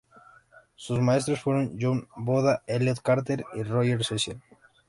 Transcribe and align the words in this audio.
Sus 0.73 0.99
maestros 0.99 1.41
fueron 1.41 1.77
John 1.79 2.07
Boda, 2.15 2.63
Elliott 2.65 3.01
Carter, 3.03 3.45
y 3.53 3.61
Roger 3.61 4.03
Sessions. 4.03 4.41